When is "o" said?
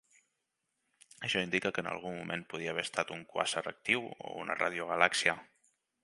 4.31-4.33